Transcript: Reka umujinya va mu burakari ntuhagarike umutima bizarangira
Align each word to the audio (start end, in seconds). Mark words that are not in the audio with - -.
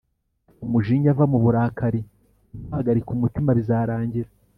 Reka 0.47 0.61
umujinya 0.65 1.17
va 1.17 1.25
mu 1.31 1.39
burakari 1.43 2.01
ntuhagarike 2.61 3.09
umutima 3.13 3.49
bizarangira 3.57 4.29